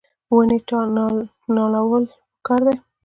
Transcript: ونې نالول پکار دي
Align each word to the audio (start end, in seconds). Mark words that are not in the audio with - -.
ونې 0.33 0.57
نالول 1.55 2.03
پکار 2.35 2.61
دي 2.67 2.75